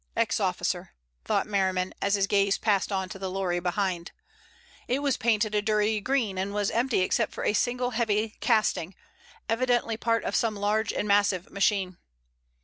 [0.15, 0.95] "Ex officer,"
[1.25, 4.11] thought Merriman as his gaze passed on to the lorry behind.
[4.87, 8.95] It was painted a dirty green, and was empty except for a single heavy casting,
[9.47, 11.97] evidently part of some large and massive machine.